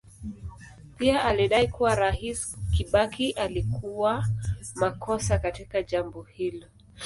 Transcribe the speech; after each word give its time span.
Pia 0.97 1.23
alidai 1.25 1.67
kuwa 1.67 1.95
Rais 1.95 2.57
Kibaki 2.75 3.31
alikuwa 3.31 4.27
makosa 4.75 5.39
katika 5.39 5.83
jambo 5.83 6.21
hilo. 6.23 6.67